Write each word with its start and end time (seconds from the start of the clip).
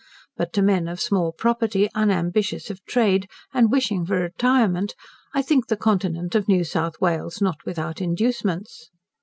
But 0.35 0.51
to 0.53 0.63
men 0.63 0.87
of 0.87 0.99
small 0.99 1.31
property, 1.31 1.87
unambitious 1.93 2.71
of 2.71 2.83
trade, 2.85 3.29
and 3.53 3.69
wishing 3.71 4.03
for 4.03 4.15
retirement, 4.19 4.95
I 5.35 5.43
think 5.43 5.67
the 5.67 5.77
continent 5.77 6.33
of 6.33 6.47
New 6.47 6.63
South 6.63 6.99
Wales 6.99 7.39
not 7.39 7.63
without 7.67 8.01
inducements. 8.01 8.89